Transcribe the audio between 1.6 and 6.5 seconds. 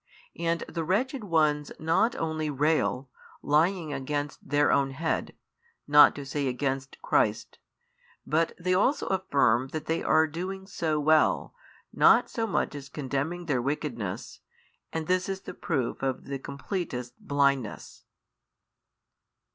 not only rail, lying against their own head, not to say